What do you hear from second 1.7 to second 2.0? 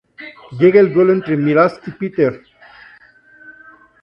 y